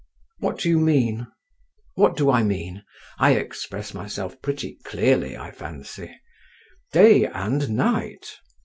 [0.39, 1.27] "What do you mean?"
[1.93, 2.83] "What do I mean?
[3.19, 6.11] I express myself pretty clearly, I fancy.
[6.91, 8.37] Day and night.